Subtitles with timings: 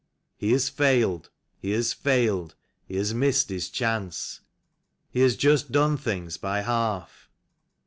[0.35, 1.29] He has failed,
[1.59, 2.55] he has failed;
[2.87, 4.39] he has missed his chance;
[5.11, 7.29] He has just done things by half.